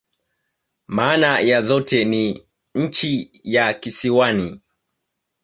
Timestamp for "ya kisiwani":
3.43-4.61